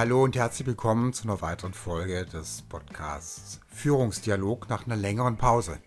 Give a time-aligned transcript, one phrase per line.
[0.00, 5.78] hallo und herzlich willkommen zu einer weiteren Folge des Podcasts Führungsdialog nach einer längeren Pause.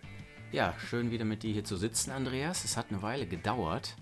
[0.52, 2.63] Ja, schön wieder mit dir hier zu sitzen, Andreas.
[2.63, 3.96] Es hat eine Weile gedauert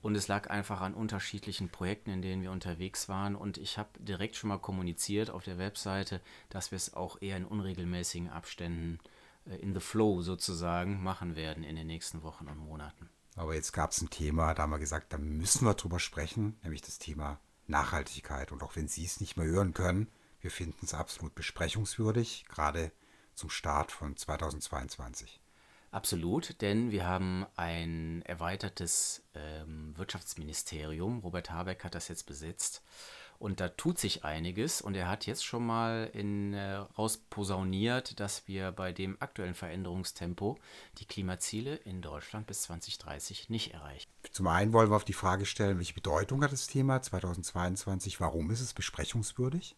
[0.00, 3.34] und es lag einfach an unterschiedlichen Projekten, in denen wir unterwegs waren.
[3.34, 6.20] Und ich habe direkt schon mal kommuniziert auf der Webseite,
[6.50, 9.00] dass wir es auch eher in unregelmäßigen Abständen
[9.44, 13.10] äh, in the flow sozusagen machen werden in den nächsten Wochen und Monaten.
[13.34, 16.56] Aber jetzt gab es ein Thema, da haben wir gesagt, da müssen wir drüber sprechen,
[16.62, 18.52] nämlich das Thema Nachhaltigkeit.
[18.52, 20.08] Und auch wenn Sie es nicht mehr hören können,
[20.40, 22.92] wir finden es absolut besprechungswürdig, gerade
[23.34, 25.40] zum Start von 2022.
[25.90, 31.20] Absolut, denn wir haben ein erweitertes ähm, Wirtschaftsministerium.
[31.20, 32.82] Robert Habeck hat das jetzt besetzt.
[33.38, 34.82] Und da tut sich einiges.
[34.82, 40.58] Und er hat jetzt schon mal in, äh, rausposauniert, dass wir bei dem aktuellen Veränderungstempo
[40.98, 44.10] die Klimaziele in Deutschland bis 2030 nicht erreichen.
[44.38, 48.20] Zum einen wollen wir auf die Frage stellen, welche Bedeutung hat das Thema 2022?
[48.20, 49.74] Warum ist es besprechungswürdig?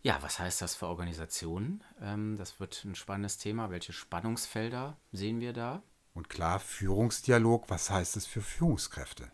[0.00, 1.82] Ja, was heißt das für Organisationen?
[2.00, 3.70] Ähm, das wird ein spannendes Thema.
[3.70, 5.82] Welche Spannungsfelder sehen wir da?
[6.12, 9.32] Und klar, Führungsdialog, was heißt es für Führungskräfte?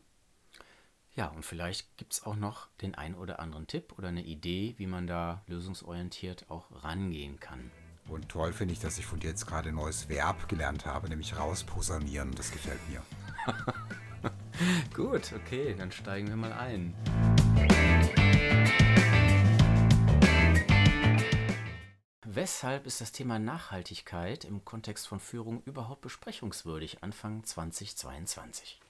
[1.15, 4.75] Ja, und vielleicht gibt es auch noch den einen oder anderen Tipp oder eine Idee,
[4.79, 7.71] wie man da lösungsorientiert auch rangehen kann.
[8.09, 11.11] Und toll finde ich, dass ich von dir jetzt gerade ein neues Verb gelernt habe,
[11.11, 12.35] nämlich rausposanieren.
[12.35, 13.03] Das gefällt mir.
[14.95, 16.95] Gut, okay, dann steigen wir mal ein.
[22.27, 28.81] Weshalb ist das Thema Nachhaltigkeit im Kontext von Führung überhaupt besprechungswürdig Anfang 2022?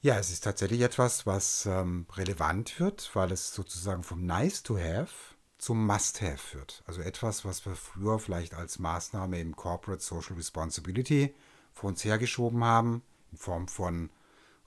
[0.00, 4.78] Ja, es ist tatsächlich etwas, was ähm, relevant wird, weil es sozusagen vom Nice to
[4.78, 5.12] Have
[5.58, 6.82] zum Must Have wird.
[6.86, 11.34] Also etwas, was wir früher vielleicht als Maßnahme im Corporate Social Responsibility
[11.72, 14.10] vor uns hergeschoben haben, in Form von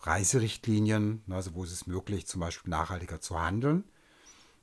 [0.05, 3.85] Reiserichtlinien, also wo ist es möglich, zum Beispiel nachhaltiger zu handeln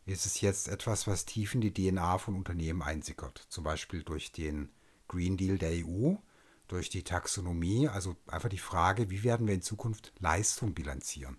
[0.05, 3.47] ist es jetzt etwas, was tief in die DNA von Unternehmen einsickert.
[3.49, 4.71] Zum Beispiel durch den
[5.09, 6.15] Green Deal der EU,
[6.69, 11.37] durch die Taxonomie, also einfach die Frage, wie werden wir in Zukunft Leistung bilanzieren.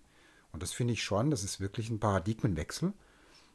[0.52, 2.92] Und das finde ich schon, das ist wirklich ein Paradigmenwechsel,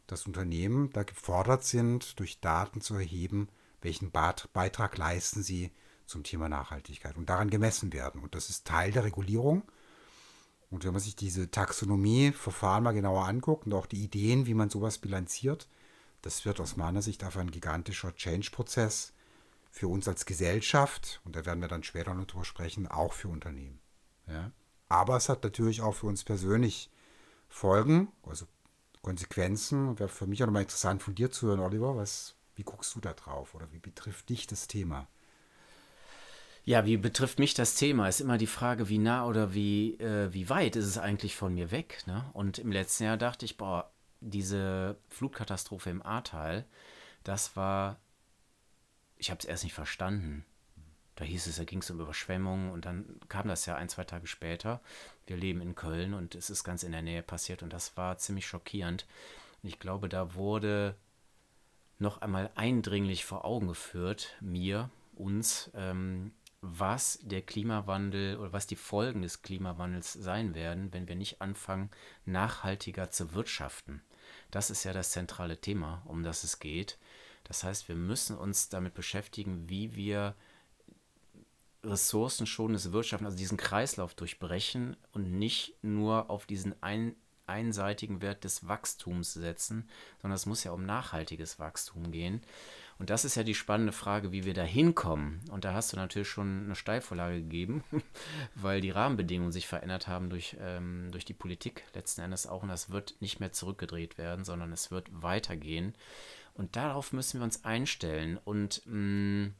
[0.06, 3.48] dass Unternehmen da gefordert sind, durch Daten zu erheben,
[3.82, 5.72] welchen Beitrag leisten sie
[6.06, 8.22] zum Thema Nachhaltigkeit und daran gemessen werden.
[8.22, 9.64] Und das ist Teil der Regulierung
[10.70, 14.70] und wenn man sich diese Taxonomie-Verfahren mal genauer anguckt und auch die Ideen, wie man
[14.70, 15.68] sowas bilanziert,
[16.22, 19.14] das wird aus meiner Sicht einfach ein gigantischer Change-Prozess
[19.72, 23.30] für uns als Gesellschaft, und da werden wir dann später noch drüber sprechen, auch für
[23.30, 23.80] Unternehmen.
[24.28, 24.52] Ja?
[24.90, 26.90] Aber es hat natürlich auch für uns persönlich
[27.48, 28.46] Folgen, also
[29.02, 29.98] Konsequenzen.
[30.00, 31.96] Wäre für mich auch nochmal interessant von dir zu hören, Oliver.
[31.96, 35.08] Was, wie guckst du da drauf oder wie betrifft dich das Thema?
[36.70, 38.08] Ja, wie betrifft mich das Thema?
[38.08, 41.56] Ist immer die Frage, wie nah oder wie, äh, wie weit ist es eigentlich von
[41.56, 42.04] mir weg?
[42.06, 42.30] Ne?
[42.34, 46.68] Und im letzten Jahr dachte ich, boah, diese Flutkatastrophe im Ahrtal,
[47.24, 48.00] das war,
[49.18, 50.46] ich habe es erst nicht verstanden.
[51.16, 54.04] Da hieß es, da ging es um Überschwemmungen und dann kam das ja ein, zwei
[54.04, 54.80] Tage später.
[55.26, 58.20] Wir leben in Köln und es ist ganz in der Nähe passiert und das war
[58.20, 59.08] ziemlich schockierend.
[59.64, 60.96] Und ich glaube, da wurde
[61.98, 66.32] noch einmal eindringlich vor Augen geführt, mir, uns, ähm,
[66.62, 71.90] was der Klimawandel oder was die Folgen des Klimawandels sein werden, wenn wir nicht anfangen,
[72.26, 74.02] nachhaltiger zu wirtschaften.
[74.52, 76.98] Das ist ja das zentrale Thema, um das es geht.
[77.46, 80.36] Das heißt, wir müssen uns damit beschäftigen, wie wir
[81.84, 87.16] ressourcenschonendes Wirtschaften, also diesen Kreislauf durchbrechen und nicht nur auf diesen ein,
[87.48, 89.90] einseitigen Wert des Wachstums setzen,
[90.22, 92.42] sondern es muss ja um nachhaltiges Wachstum gehen.
[93.00, 95.40] Und das ist ja die spannende Frage, wie wir da hinkommen.
[95.52, 97.84] Und da hast du natürlich schon eine Steilvorlage gegeben,
[98.56, 102.62] weil die Rahmenbedingungen sich verändert haben durch, ähm, durch die Politik letzten Endes auch.
[102.62, 105.96] Und das wird nicht mehr zurückgedreht werden, sondern es wird weitergehen.
[106.54, 108.38] Und darauf müssen wir uns einstellen.
[108.44, 109.54] Und mh, mm,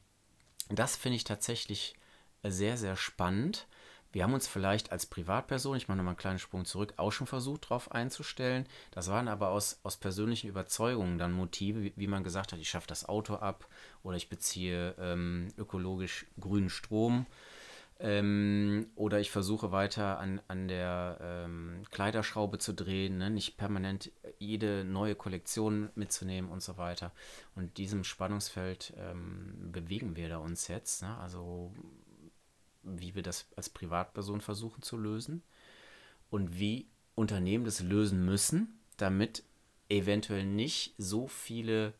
[0.68, 1.94] das finde ich tatsächlich
[2.42, 3.66] sehr, sehr spannend.
[4.12, 7.28] Wir haben uns vielleicht als Privatperson, ich mache nochmal einen kleinen Sprung zurück, auch schon
[7.28, 8.66] versucht, darauf einzustellen.
[8.90, 12.68] Das waren aber aus, aus persönlichen Überzeugungen dann Motive, wie, wie man gesagt hat, ich
[12.68, 13.68] schaffe das Auto ab
[14.02, 17.26] oder ich beziehe ähm, ökologisch grünen Strom.
[18.02, 23.28] Ähm, oder ich versuche weiter an, an der ähm, Kleiderschraube zu drehen, ne?
[23.28, 27.12] nicht permanent jede neue Kollektion mitzunehmen und so weiter.
[27.54, 31.02] Und diesem Spannungsfeld ähm, bewegen wir da uns jetzt.
[31.02, 31.14] Ne?
[31.18, 31.74] Also
[32.82, 35.42] wie wir das als Privatperson versuchen zu lösen
[36.30, 39.42] und wie Unternehmen das lösen müssen, damit
[39.88, 41.92] eventuell nicht so viele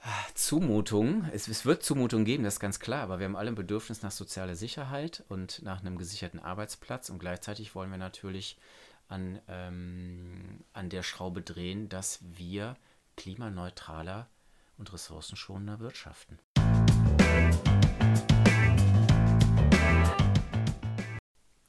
[0.00, 3.48] ah, Zumutungen, es, es, wird Zumutungen geben, das ist ganz klar, aber wir haben alle
[3.48, 8.56] ein Bedürfnis nach sozialer Sicherheit und nach einem gesicherten Arbeitsplatz und gleichzeitig wollen wir natürlich
[9.08, 12.76] an, ähm, an der Schraube drehen, dass wir
[13.16, 14.28] klimaneutraler
[14.78, 16.38] und ressourcenschonender wirtschaften.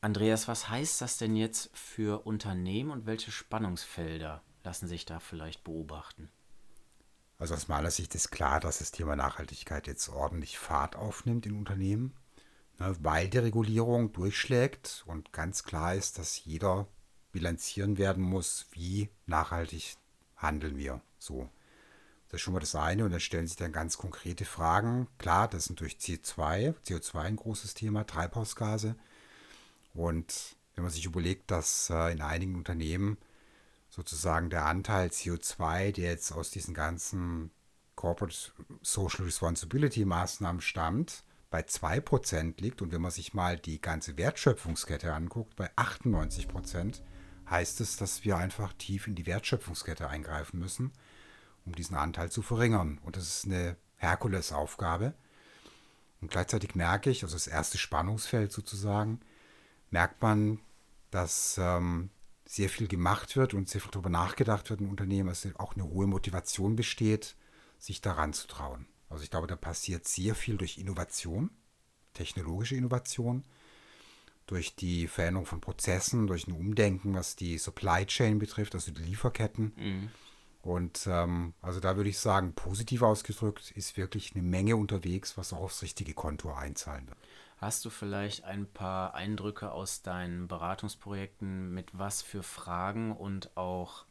[0.04, 5.64] Andreas, was heißt das denn jetzt für Unternehmen und welche Spannungsfelder lassen sich da vielleicht
[5.64, 6.30] beobachten?
[7.38, 11.56] Also aus meiner Sicht ist klar, dass das Thema Nachhaltigkeit jetzt ordentlich Fahrt aufnimmt in
[11.56, 12.14] Unternehmen,
[12.80, 16.86] ne, weil die Regulierung durchschlägt und ganz klar ist, dass jeder
[17.32, 19.96] bilanzieren werden muss, wie nachhaltig
[20.36, 21.50] handeln wir so.
[22.28, 25.08] Das ist schon mal das eine und dann stellen sich dann ganz konkrete Fragen.
[25.18, 28.98] Klar, das sind durch CO2, CO2 ein großes Thema, Treibhausgase.
[29.94, 33.18] Und wenn man sich überlegt, dass äh, in einigen Unternehmen
[33.90, 37.52] sozusagen der Anteil CO2, der jetzt aus diesen ganzen
[37.96, 38.36] Corporate
[38.82, 45.14] Social Responsibility Maßnahmen stammt, bei 2% liegt und wenn man sich mal die ganze Wertschöpfungskette
[45.14, 47.02] anguckt, bei 98%,
[47.48, 50.92] heißt es, dass wir einfach tief in die Wertschöpfungskette eingreifen müssen,
[51.66, 53.00] um diesen Anteil zu verringern.
[53.04, 55.14] Und das ist eine Herkulesaufgabe.
[56.22, 59.20] Und gleichzeitig merke ich, also das erste Spannungsfeld sozusagen,
[59.94, 60.60] merkt man,
[61.12, 62.10] dass ähm,
[62.46, 65.86] sehr viel gemacht wird und sehr viel darüber nachgedacht wird im Unternehmen, dass auch eine
[65.86, 67.36] hohe Motivation besteht,
[67.78, 68.88] sich daran zu trauen.
[69.10, 71.52] Also ich glaube, da passiert sehr viel durch Innovation,
[72.14, 73.44] technologische Innovation,
[74.48, 79.04] durch die Veränderung von Prozessen, durch ein Umdenken, was die Supply Chain betrifft, also die
[79.04, 79.74] Lieferketten.
[79.78, 80.10] Mhm.
[80.64, 85.54] Und ähm, also da würde ich sagen, positiv ausgedrückt ist wirklich eine Menge unterwegs, was
[85.54, 87.20] auch aufs richtige Konto einzahlen wird.
[87.64, 94.04] Hast du vielleicht ein paar Eindrücke aus deinen Beratungsprojekten, mit was für Fragen und auch,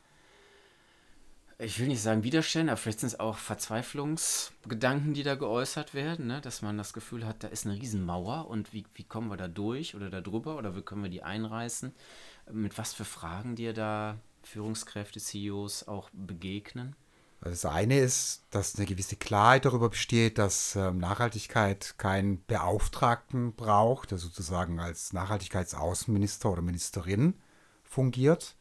[1.59, 6.29] ich will nicht sagen Widerstände, aber vielleicht sind es auch Verzweiflungsgedanken, die da geäußert werden,
[6.29, 6.41] ne?
[6.41, 9.49] dass man das Gefühl hat, da ist eine Riesenmauer und wie, wie kommen wir da
[9.49, 11.95] durch oder da drüber oder wie können wir die einreißen?
[12.51, 16.97] Mit was für Fragen dir da Führungskräfte, CEOs auch begegnen?
[17.45, 24.13] Das eine ist, dass eine gewisse Klarheit darüber besteht, dass ähm, Nachhaltigkeit keinen Beauftragten braucht,
[24.13, 27.35] der sozusagen als Nachhaltigkeitsaußenminister oder Ministerin
[27.83, 28.55] fungiert,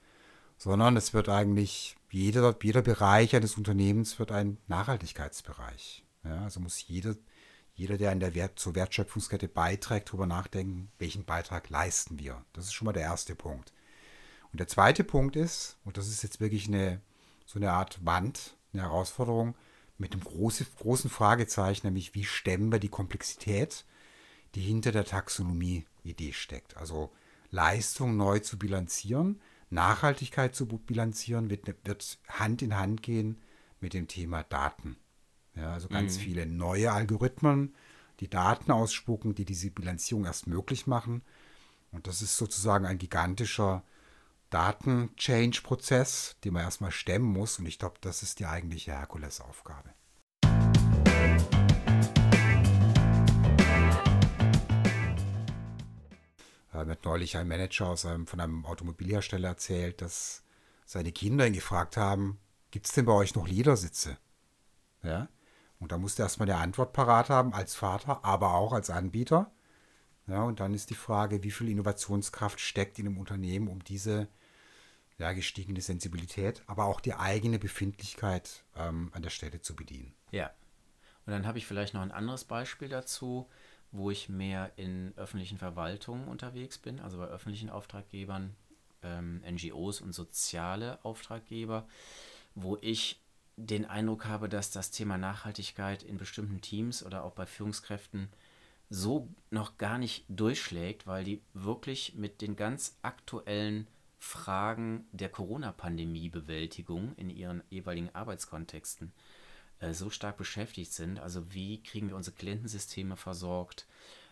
[0.58, 6.04] sondern es wird eigentlich jeder, jeder Bereich eines Unternehmens wird ein Nachhaltigkeitsbereich.
[6.24, 7.16] Ja, also muss jeder,
[7.76, 12.44] jeder, der in der Wert, zur Wertschöpfungskette beiträgt, darüber nachdenken, welchen Beitrag leisten wir.
[12.54, 13.74] Das ist schon mal der erste Punkt.
[14.52, 17.00] Und der zweite Punkt ist, und das ist jetzt wirklich eine,
[17.46, 19.56] so eine Art Wand, eine Herausforderung
[19.98, 23.86] mit einem großen, großen Fragezeichen, nämlich wie stemmen wir die Komplexität,
[24.56, 26.78] die hinter der Taxonomie-Idee steckt.
[26.78, 27.12] Also
[27.52, 33.42] Leistung neu zu bilanzieren, Nachhaltigkeit zu bilanzieren, wird, wird Hand in Hand gehen
[33.80, 34.98] mit dem Thema Daten.
[35.56, 36.22] Ja, also ganz mhm.
[36.22, 37.76] viele neue Algorithmen,
[38.20, 41.22] die Daten ausspucken, die diese Bilanzierung erst möglich machen.
[41.92, 43.84] Und das ist sozusagen ein gigantischer
[44.52, 47.58] Daten-Change-Prozess, den man erstmal stemmen muss.
[47.58, 49.90] Und ich glaube, das ist die eigentliche Herkulesaufgabe.
[56.74, 60.44] Äh, mir hat neulich ein Manager aus einem, von einem Automobilhersteller erzählt, dass
[60.86, 62.40] seine Kinder ihn gefragt haben,
[62.72, 64.18] gibt es denn bei euch noch Ledersitze?
[65.04, 65.30] Ja?
[65.80, 69.52] Und da musste er erstmal eine Antwort parat haben als Vater, aber auch als Anbieter.
[70.28, 74.28] Ja, und dann ist die Frage, wie viel Innovationskraft steckt in einem Unternehmen, um diese
[75.22, 80.14] ja, gestiegene Sensibilität, aber auch die eigene Befindlichkeit ähm, an der Stelle zu bedienen.
[80.32, 80.52] Ja.
[81.26, 83.48] Und dann habe ich vielleicht noch ein anderes Beispiel dazu,
[83.92, 88.56] wo ich mehr in öffentlichen Verwaltungen unterwegs bin, also bei öffentlichen Auftraggebern,
[89.04, 91.88] ähm, NGOs und soziale Auftraggeber,
[92.56, 93.22] wo ich
[93.58, 98.30] den Eindruck habe, dass das Thema Nachhaltigkeit in bestimmten Teams oder auch bei Führungskräften
[98.90, 103.88] so noch gar nicht durchschlägt, weil die wirklich mit den ganz aktuellen
[104.24, 109.12] Fragen der Corona-Pandemie-Bewältigung in ihren jeweiligen Arbeitskontexten
[109.80, 111.20] äh, so stark beschäftigt sind.
[111.20, 113.88] Also wie kriegen wir unsere Klientensysteme versorgt?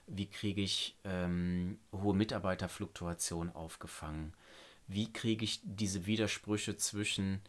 [0.05, 4.33] Wie kriege ich ähm, hohe Mitarbeiterfluktuation aufgefangen?
[4.87, 7.41] Wie kriege ich diese Widersprüche zwischen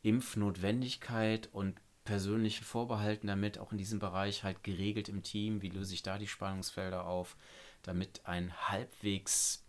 [0.00, 5.60] Impfnotwendigkeit und persönlichen Vorbehalten damit auch in diesem Bereich halt geregelt im Team?
[5.60, 7.36] Wie löse ich da die Spannungsfelder auf,
[7.82, 9.62] damit ein halbwegs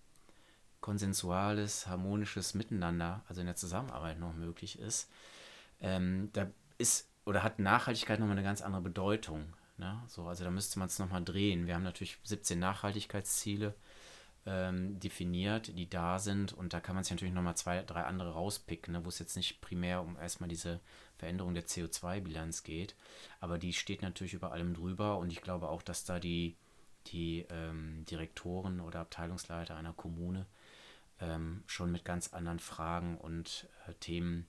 [0.83, 5.09] konsensuales, harmonisches Miteinander, also in der Zusammenarbeit noch möglich ist,
[5.79, 9.53] ähm, da ist oder hat Nachhaltigkeit nochmal eine ganz andere Bedeutung.
[9.77, 10.03] Ne?
[10.07, 11.67] So, also da müsste man es nochmal drehen.
[11.67, 13.73] Wir haben natürlich 17 Nachhaltigkeitsziele
[14.45, 18.33] ähm, definiert, die da sind und da kann man sich natürlich nochmal zwei, drei andere
[18.33, 19.05] rauspicken, ne?
[19.05, 20.81] wo es jetzt nicht primär um erstmal diese
[21.17, 22.97] Veränderung der CO2-Bilanz geht,
[23.39, 26.57] aber die steht natürlich über allem drüber und ich glaube auch, dass da die,
[27.07, 30.45] die ähm, Direktoren oder Abteilungsleiter einer Kommune
[31.23, 34.47] ähm, schon mit ganz anderen Fragen und äh, Themen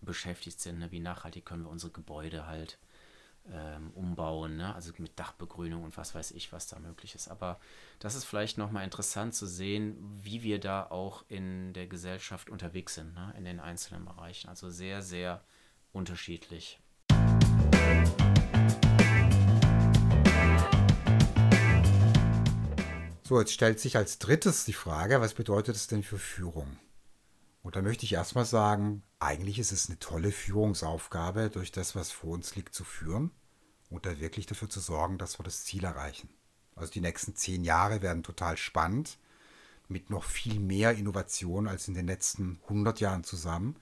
[0.00, 0.90] beschäftigt sind, ne?
[0.90, 2.78] wie nachhaltig können wir unsere Gebäude halt
[3.50, 4.74] ähm, umbauen, ne?
[4.74, 7.28] also mit Dachbegrünung und was weiß ich, was da möglich ist.
[7.28, 7.58] Aber
[7.98, 12.94] das ist vielleicht nochmal interessant zu sehen, wie wir da auch in der Gesellschaft unterwegs
[12.94, 13.34] sind, ne?
[13.36, 14.48] in den einzelnen Bereichen.
[14.48, 15.42] Also sehr, sehr
[15.92, 16.80] unterschiedlich.
[23.32, 26.76] So, jetzt stellt sich als drittes die Frage, was bedeutet es denn für Führung?
[27.62, 32.10] Und da möchte ich erstmal sagen, eigentlich ist es eine tolle Führungsaufgabe, durch das, was
[32.10, 33.30] vor uns liegt, zu führen
[33.88, 36.28] und da wirklich dafür zu sorgen, dass wir das Ziel erreichen.
[36.76, 39.16] Also die nächsten zehn Jahre werden total spannend,
[39.88, 43.76] mit noch viel mehr Innovation als in den letzten 100 Jahren zusammen.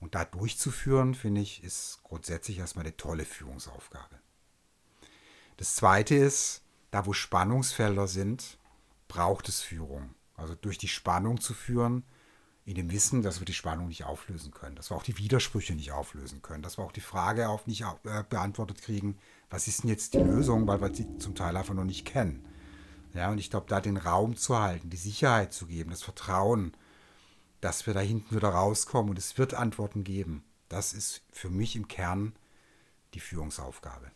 [0.00, 4.18] Und da durchzuführen, finde ich, ist grundsätzlich erstmal eine tolle Führungsaufgabe.
[5.58, 8.58] Das Zweite ist, da wo Spannungsfelder sind,
[9.08, 10.14] braucht es Führung.
[10.34, 12.04] Also durch die Spannung zu führen,
[12.66, 15.74] in dem Wissen, dass wir die Spannung nicht auflösen können, dass wir auch die Widersprüche
[15.74, 19.84] nicht auflösen können, dass wir auch die Frage auch nicht äh, beantwortet kriegen, was ist
[19.84, 22.44] denn jetzt die Lösung, weil wir sie zum Teil einfach noch nicht kennen.
[23.14, 26.76] Ja, und ich glaube, da den Raum zu halten, die Sicherheit zu geben, das Vertrauen,
[27.60, 31.76] dass wir da hinten wieder rauskommen und es wird Antworten geben, das ist für mich
[31.76, 32.34] im Kern
[33.14, 34.10] die Führungsaufgabe.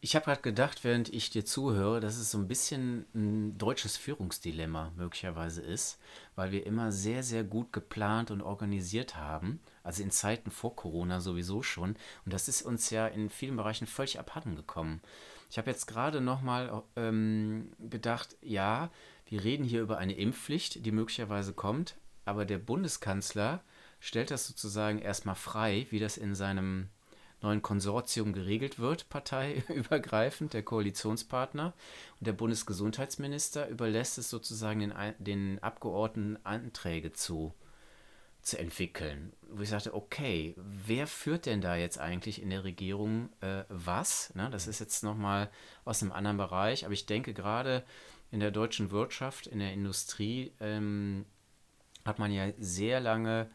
[0.00, 3.96] Ich habe gerade gedacht, während ich dir zuhöre, dass es so ein bisschen ein deutsches
[3.96, 5.98] Führungsdilemma möglicherweise ist,
[6.36, 11.20] weil wir immer sehr, sehr gut geplant und organisiert haben, also in Zeiten vor Corona
[11.20, 11.96] sowieso schon.
[12.24, 15.00] Und das ist uns ja in vielen Bereichen völlig abhanden gekommen.
[15.50, 18.92] Ich habe jetzt gerade nochmal ähm, gedacht, ja,
[19.26, 23.64] wir reden hier über eine Impfpflicht, die möglicherweise kommt, aber der Bundeskanzler
[23.98, 26.88] stellt das sozusagen erstmal frei, wie das in seinem
[27.40, 31.72] neuen Konsortium geregelt wird, parteiübergreifend, der Koalitionspartner.
[32.18, 37.54] Und der Bundesgesundheitsminister überlässt es sozusagen den, den Abgeordneten Anträge zu,
[38.42, 39.32] zu entwickeln.
[39.50, 44.34] Wo ich sagte, okay, wer führt denn da jetzt eigentlich in der Regierung äh, was?
[44.34, 45.50] Ne, das ist jetzt nochmal
[45.84, 47.84] aus einem anderen Bereich, aber ich denke gerade
[48.30, 51.24] in der deutschen Wirtschaft, in der Industrie, ähm,
[52.04, 53.50] hat man ja sehr lange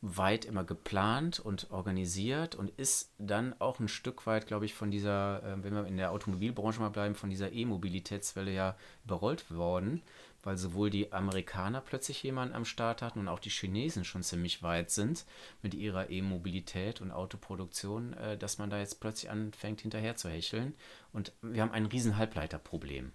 [0.00, 4.90] weit immer geplant und organisiert und ist dann auch ein Stück weit, glaube ich, von
[4.90, 10.02] dieser, äh, wenn wir in der Automobilbranche mal bleiben, von dieser E-Mobilitätswelle ja überrollt worden,
[10.44, 14.62] weil sowohl die Amerikaner plötzlich jemanden am Start hatten und auch die Chinesen schon ziemlich
[14.62, 15.24] weit sind
[15.62, 20.74] mit ihrer E-Mobilität und Autoproduktion, äh, dass man da jetzt plötzlich anfängt hinterher zu hecheln.
[21.12, 23.12] Und wir haben ein riesen Halbleiterproblem, mhm.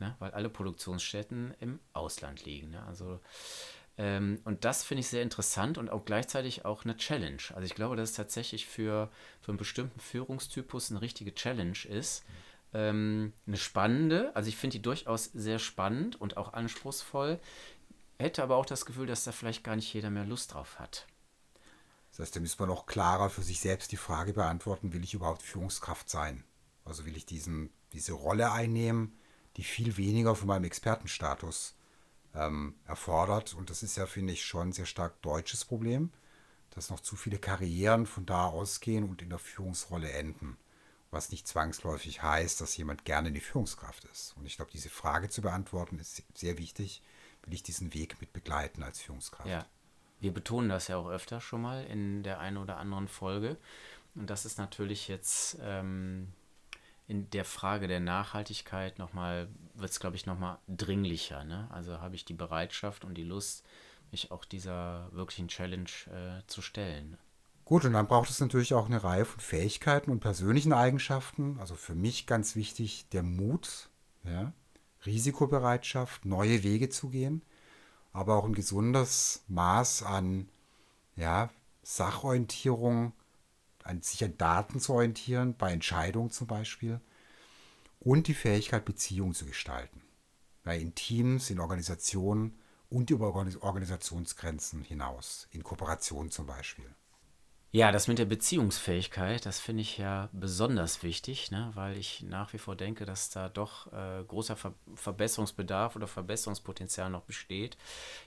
[0.00, 0.16] ne?
[0.18, 2.70] weil alle Produktionsstätten im Ausland liegen.
[2.70, 2.82] Ne?
[2.82, 3.20] Also
[3.96, 7.42] ähm, und das finde ich sehr interessant und auch gleichzeitig auch eine Challenge.
[7.54, 9.10] Also ich glaube, dass es tatsächlich für,
[9.40, 12.24] für einen bestimmten Führungstypus eine richtige Challenge ist.
[12.72, 17.38] Ähm, eine spannende, also ich finde die durchaus sehr spannend und auch anspruchsvoll.
[18.18, 21.06] Hätte aber auch das Gefühl, dass da vielleicht gar nicht jeder mehr Lust drauf hat.
[22.10, 25.14] Das heißt, da müsste man noch klarer für sich selbst die Frage beantworten, will ich
[25.14, 26.44] überhaupt Führungskraft sein?
[26.84, 29.18] Also will ich diesen, diese Rolle einnehmen,
[29.56, 31.74] die viel weniger von meinem Expertenstatus
[32.34, 33.54] ähm, erfordert.
[33.54, 36.10] Und das ist ja, finde ich, schon ein sehr stark deutsches Problem,
[36.70, 40.56] dass noch zu viele Karrieren von da ausgehen und in der Führungsrolle enden.
[41.10, 44.34] Was nicht zwangsläufig heißt, dass jemand gerne die Führungskraft ist.
[44.36, 47.02] Und ich glaube, diese Frage zu beantworten ist sehr wichtig.
[47.44, 49.48] Will ich diesen Weg mit begleiten als Führungskraft?
[49.48, 49.66] Ja,
[50.20, 53.56] wir betonen das ja auch öfter schon mal in der einen oder anderen Folge.
[54.16, 56.32] Und das ist natürlich jetzt ähm,
[57.06, 61.44] in der Frage der Nachhaltigkeit nochmal, wird es, glaube ich, nochmal dringlicher.
[61.44, 61.68] Ne?
[61.70, 63.64] Also habe ich die Bereitschaft und die Lust,
[64.10, 67.18] mich auch dieser wirklichen Challenge äh, zu stellen.
[67.64, 71.58] Gut, und dann braucht es natürlich auch eine Reihe von Fähigkeiten und persönlichen Eigenschaften.
[71.58, 73.88] Also für mich ganz wichtig der Mut,
[74.22, 74.52] ja?
[75.06, 77.42] Risikobereitschaft, neue Wege zu gehen,
[78.12, 80.48] aber auch ein gesundes Maß an
[81.16, 81.50] ja,
[81.82, 83.12] Sachorientierung,
[83.84, 87.00] an sich an Daten zu orientieren, bei Entscheidungen zum Beispiel.
[88.00, 90.02] Und die Fähigkeit, Beziehungen zu gestalten.
[90.64, 96.94] Bei in Teams, in Organisationen und über Organisationsgrenzen hinaus, in Kooperation zum Beispiel.
[97.74, 101.72] Ja, das mit der Beziehungsfähigkeit, das finde ich ja besonders wichtig, ne?
[101.74, 107.10] weil ich nach wie vor denke, dass da doch äh, großer Ver Verbesserungsbedarf oder Verbesserungspotenzial
[107.10, 107.76] noch besteht.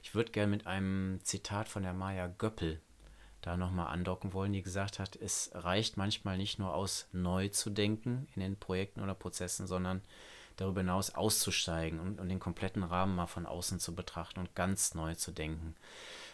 [0.04, 2.82] Ich würde gerne mit einem Zitat von der Maya Göppel
[3.41, 7.70] da nochmal andocken wollen, die gesagt hat, es reicht manchmal nicht nur aus, neu zu
[7.70, 10.01] denken in den Projekten oder Prozessen, sondern
[10.56, 14.96] darüber hinaus auszusteigen und, und den kompletten Rahmen mal von außen zu betrachten und ganz
[14.96, 15.75] neu zu denken.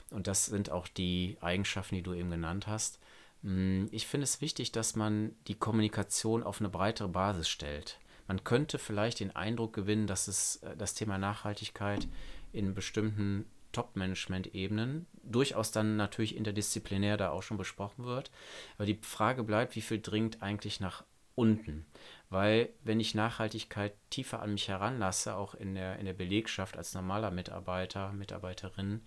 [0.10, 3.00] Und das sind auch die Eigenschaften, die du eben genannt hast.
[3.44, 8.00] Hm, ich finde es wichtig, dass man die Kommunikation auf eine breitere Basis stellt.
[8.28, 12.08] Man könnte vielleicht den Eindruck gewinnen, dass es äh, das Thema Nachhaltigkeit
[12.54, 18.32] in bestimmten Top-Management-Ebenen, durchaus dann natürlich interdisziplinär da auch schon besprochen wird.
[18.78, 21.04] Aber die Frage bleibt, wie viel dringt eigentlich nach
[21.36, 21.86] unten?
[22.30, 26.94] Weil wenn ich Nachhaltigkeit tiefer an mich heranlasse, auch in der, in der Belegschaft als
[26.94, 29.02] normaler Mitarbeiter, Mitarbeiterin,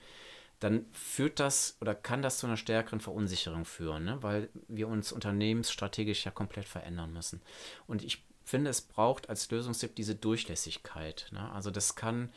[0.61, 4.23] dann führt das oder kann das zu einer stärkeren Verunsicherung führen, ne?
[4.23, 7.42] weil wir uns unternehmensstrategisch ja komplett verändern müssen.
[7.87, 11.28] Und ich finde, es braucht als Lösungstipp diese Durchlässigkeit.
[11.32, 11.50] Ne?
[11.52, 12.32] Also das kann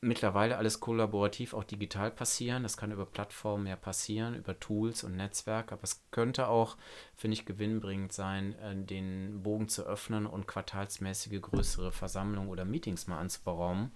[0.00, 2.62] mittlerweile alles kollaborativ auch digital passieren.
[2.62, 5.72] Das kann über Plattformen ja passieren, über Tools und Netzwerk.
[5.72, 6.76] Aber es könnte auch,
[7.16, 13.06] finde ich, gewinnbringend sein, äh, den Bogen zu öffnen und quartalsmäßige größere Versammlungen oder Meetings
[13.06, 13.92] mal anzuberaumen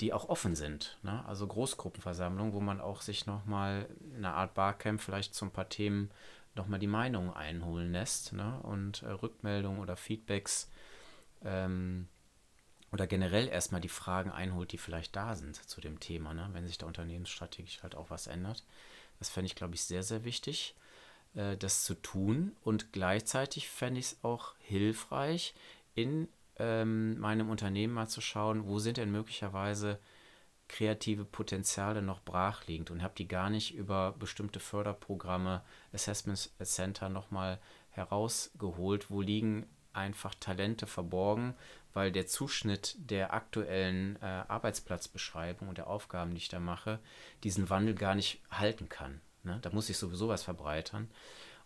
[0.00, 0.98] die auch offen sind.
[1.02, 1.24] Ne?
[1.26, 6.10] Also Großgruppenversammlungen, wo man auch sich nochmal eine Art Barcamp vielleicht zu ein paar Themen
[6.54, 8.58] nochmal die Meinung einholen lässt ne?
[8.62, 10.70] und äh, Rückmeldungen oder Feedbacks
[11.44, 12.08] ähm,
[12.92, 16.48] oder generell erstmal die Fragen einholt, die vielleicht da sind zu dem Thema, ne?
[16.52, 18.64] wenn sich da unternehmensstrategisch halt auch was ändert.
[19.18, 20.76] Das fände ich, glaube ich, sehr, sehr wichtig,
[21.34, 22.52] äh, das zu tun.
[22.62, 25.54] Und gleichzeitig fände ich es auch hilfreich,
[25.94, 29.98] in ähm, meinem Unternehmen mal zu schauen, wo sind denn möglicherweise
[30.68, 37.58] kreative Potenziale noch brachliegend und habe die gar nicht über bestimmte Förderprogramme, Assessment Center nochmal
[37.90, 41.54] herausgeholt, wo liegen einfach Talente verborgen,
[41.94, 46.98] weil der Zuschnitt der aktuellen äh, Arbeitsplatzbeschreibung und der Aufgaben, die ich da mache,
[47.44, 49.20] diesen Wandel gar nicht halten kann.
[49.42, 49.58] Ne?
[49.62, 51.10] Da muss ich sowieso was verbreitern.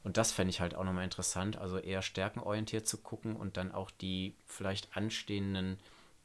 [0.02, 3.72] Und das fände ich halt auch nochmal interessant, also eher stärkenorientiert zu gucken und dann
[3.72, 5.78] auch die vielleicht anstehenden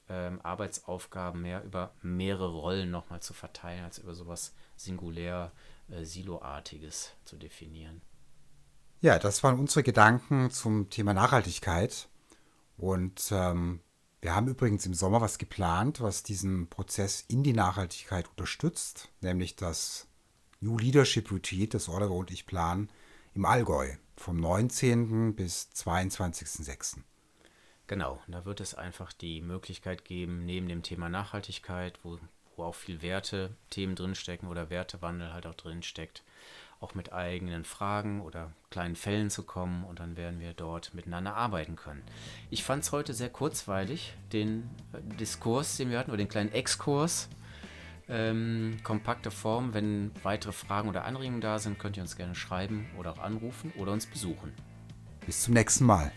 [0.07, 5.51] ähm, Arbeitsaufgaben mehr über mehrere Rollen nochmal zu verteilen, als über sowas singulär
[5.89, 8.01] äh, Siloartiges zu definieren.
[9.01, 12.07] Ja, das waren unsere Gedanken zum Thema Nachhaltigkeit.
[12.77, 13.79] Und ähm,
[14.21, 19.55] wir haben übrigens im Sommer was geplant, was diesen Prozess in die Nachhaltigkeit unterstützt, nämlich
[19.55, 20.07] das
[20.59, 22.89] New Leadership Retreat, das Oliver und ich planen,
[23.33, 25.35] im Allgäu vom 19.
[25.35, 26.97] bis 22.06.
[27.87, 32.19] Genau, da wird es einfach die Möglichkeit geben, neben dem Thema Nachhaltigkeit, wo,
[32.55, 36.23] wo auch viel Werte, Themen drinstecken oder Wertewandel halt auch drinsteckt,
[36.81, 41.35] auch mit eigenen Fragen oder kleinen Fällen zu kommen und dann werden wir dort miteinander
[41.35, 42.01] arbeiten können.
[42.49, 46.51] Ich fand es heute sehr kurzweilig, den äh, Diskurs, den wir hatten, oder den kleinen
[46.51, 47.29] Exkurs
[48.09, 49.73] ähm, kompakte Form.
[49.73, 53.71] Wenn weitere Fragen oder Anregungen da sind, könnt ihr uns gerne schreiben oder auch anrufen
[53.77, 54.53] oder uns besuchen.
[55.25, 56.11] Bis zum nächsten Mal.